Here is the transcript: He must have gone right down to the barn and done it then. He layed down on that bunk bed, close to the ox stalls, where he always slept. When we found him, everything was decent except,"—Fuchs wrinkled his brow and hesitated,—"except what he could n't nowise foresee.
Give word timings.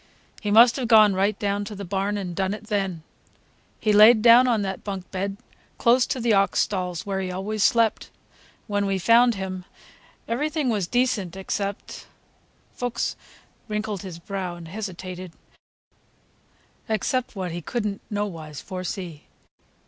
He 0.41 0.49
must 0.49 0.77
have 0.77 0.87
gone 0.87 1.13
right 1.13 1.37
down 1.37 1.63
to 1.65 1.75
the 1.75 1.85
barn 1.85 2.17
and 2.17 2.35
done 2.35 2.55
it 2.55 2.63
then. 2.69 3.03
He 3.79 3.93
layed 3.93 4.23
down 4.23 4.47
on 4.47 4.63
that 4.63 4.83
bunk 4.83 5.11
bed, 5.11 5.37
close 5.77 6.07
to 6.07 6.19
the 6.19 6.33
ox 6.33 6.59
stalls, 6.61 7.05
where 7.05 7.19
he 7.19 7.31
always 7.31 7.63
slept. 7.63 8.09
When 8.65 8.87
we 8.87 8.97
found 8.97 9.35
him, 9.35 9.63
everything 10.27 10.69
was 10.69 10.87
decent 10.87 11.35
except,"—Fuchs 11.37 13.15
wrinkled 13.67 14.01
his 14.01 14.17
brow 14.17 14.55
and 14.55 14.69
hesitated,—"except 14.69 17.35
what 17.35 17.51
he 17.51 17.61
could 17.61 17.85
n't 17.85 18.01
nowise 18.09 18.59
foresee. 18.59 19.27